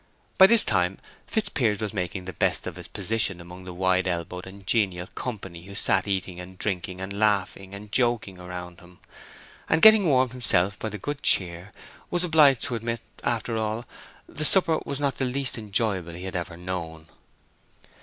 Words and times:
By 0.39 0.47
this 0.47 0.63
time 0.63 0.97
Fitzpiers 1.27 1.79
was 1.79 1.93
making 1.93 2.25
the 2.25 2.33
best 2.33 2.65
of 2.65 2.75
his 2.75 2.87
position 2.87 3.39
among 3.39 3.65
the 3.65 3.71
wide 3.75 4.07
elbowed 4.07 4.47
and 4.47 4.65
genial 4.65 5.05
company 5.05 5.65
who 5.65 5.75
sat 5.75 6.07
eating 6.07 6.39
and 6.39 6.57
drinking 6.57 6.99
and 6.99 7.13
laughing 7.13 7.75
and 7.75 7.91
joking 7.91 8.39
around 8.39 8.79
him; 8.79 8.97
and 9.69 9.79
getting 9.83 10.07
warmed 10.07 10.31
himself 10.31 10.79
by 10.79 10.89
the 10.89 10.97
good 10.97 11.21
cheer, 11.21 11.71
was 12.09 12.23
obliged 12.23 12.63
to 12.63 12.73
admit 12.73 13.01
that, 13.17 13.27
after 13.29 13.57
all, 13.59 13.85
the 14.27 14.43
supper 14.43 14.79
was 14.87 14.99
not 14.99 15.19
the 15.19 15.25
least 15.25 15.55
enjoyable 15.59 16.13
he 16.13 16.23
had 16.23 16.35
ever 16.35 16.57
known. 16.57 17.05